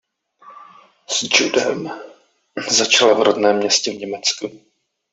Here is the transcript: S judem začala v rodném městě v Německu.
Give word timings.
S 1.07 1.23
judem 1.27 1.91
začala 2.77 3.13
v 3.13 3.21
rodném 3.21 3.57
městě 3.57 3.91
v 3.91 3.97
Německu. 3.99 4.51